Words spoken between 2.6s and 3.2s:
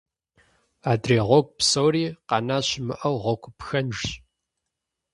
щымыӀэу,